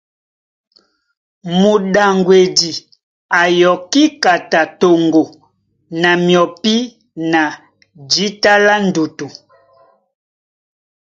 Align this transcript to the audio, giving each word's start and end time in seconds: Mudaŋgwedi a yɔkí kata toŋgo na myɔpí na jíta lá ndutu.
Mudaŋgwedi 1.59 2.71
a 3.39 3.41
yɔkí 3.61 4.03
kata 4.23 4.61
toŋgo 4.79 5.23
na 6.01 6.11
myɔpí 6.25 6.73
na 7.31 7.41
jíta 8.11 8.53
lá 8.65 8.75
ndutu. 8.87 9.27